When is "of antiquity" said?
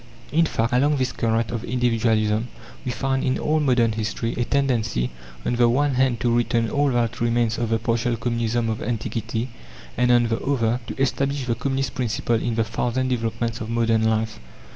8.67-9.49